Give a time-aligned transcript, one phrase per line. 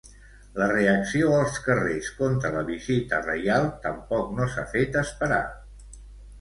[0.61, 5.43] La reacció als carrers contra la visita reial tampoc no s'ha fet esperar.